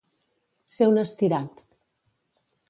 Ser 0.75 0.87
un 0.93 0.97
estirat. 1.01 1.63